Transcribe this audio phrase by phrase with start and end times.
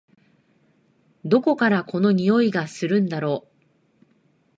[1.25, 3.47] どこからこの匂いがするんだろ？